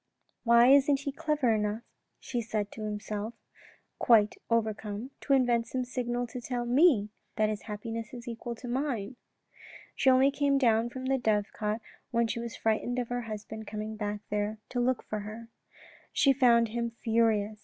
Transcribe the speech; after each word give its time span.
"Why 0.43 0.69
isn't 0.69 1.01
he 1.01 1.11
clever 1.11 1.53
enough," 1.53 1.83
she 2.19 2.41
said 2.41 2.71
to 2.71 2.81
herself, 2.81 3.35
quite 3.99 4.33
overcome," 4.49 5.11
to 5.21 5.33
invent 5.33 5.67
some 5.67 5.85
signal 5.85 6.25
to 6.25 6.41
tell 6.41 6.65
me 6.65 7.11
that 7.35 7.49
his 7.49 7.61
happiness 7.69 8.11
is 8.11 8.27
equal 8.27 8.55
to 8.55 8.67
mine?" 8.67 9.15
She 9.95 10.09
only 10.09 10.31
came 10.31 10.57
down 10.57 10.89
from 10.89 11.05
the 11.05 11.19
dovecot 11.19 11.81
when 12.09 12.25
she 12.25 12.39
was 12.39 12.55
frightened 12.55 12.97
of 12.97 13.09
her 13.09 13.21
husband 13.21 13.67
coming 13.67 13.97
there 13.97 14.57
to 14.69 14.79
look 14.79 15.03
for 15.03 15.19
her. 15.19 15.49
She 16.11 16.33
found 16.33 16.69
him 16.69 16.89
furious. 17.03 17.59